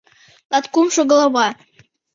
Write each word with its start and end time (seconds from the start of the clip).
Латкумшо 0.51 1.01
глава 1.11 1.47